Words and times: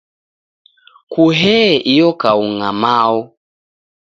Kuhee 1.11 1.71
iyo 1.93 2.09
kaung'a 2.21 2.69
Mao! 2.81 3.19